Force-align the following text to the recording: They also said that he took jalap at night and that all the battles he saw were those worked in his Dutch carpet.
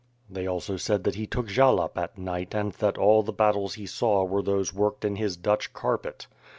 They 0.27 0.47
also 0.47 0.77
said 0.77 1.03
that 1.03 1.13
he 1.13 1.27
took 1.27 1.45
jalap 1.47 1.95
at 1.95 2.17
night 2.17 2.55
and 2.55 2.71
that 2.71 2.97
all 2.97 3.21
the 3.21 3.31
battles 3.31 3.75
he 3.75 3.85
saw 3.85 4.23
were 4.23 4.41
those 4.41 4.73
worked 4.73 5.05
in 5.05 5.15
his 5.17 5.37
Dutch 5.37 5.73
carpet. 5.73 6.25